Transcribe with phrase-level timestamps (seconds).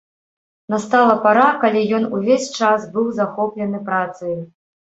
[0.73, 4.37] Настала пара, калі ён увесь час быў захоплены працаю.